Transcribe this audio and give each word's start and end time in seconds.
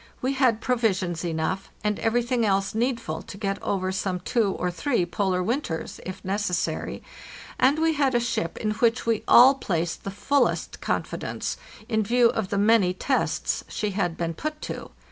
We 0.19 0.33
had 0.33 0.61
provisions 0.61 1.23
enough, 1.23 1.69
and 1.83 1.99
everything 1.99 2.43
else 2.43 2.73
needful 2.73 3.21
to 3.21 3.37
get 3.37 3.61
over 3.61 3.91
some 3.91 4.19
two 4.21 4.53
or 4.53 4.71
three 4.71 5.05
polar 5.05 5.43
winters, 5.43 5.99
if 6.03 6.25
necessary, 6.25 7.03
and 7.59 7.77
we 7.77 7.93
had 7.93 8.15
a 8.15 8.19
ship 8.19 8.57
in 8.57 8.71
which 8.71 9.05
we 9.05 9.23
all 9.27 9.53
placed 9.53 10.03
the 10.03 10.09
fullest 10.09 10.81
confidence, 10.81 11.55
in 11.87 12.01
view 12.01 12.29
of 12.29 12.49
the 12.49 12.57
many 12.57 12.95
tests 12.95 13.63
she 13.67 13.91
had 13.91 14.17
been 14.17 14.33
put 14.33 14.59
to. 14.63 14.89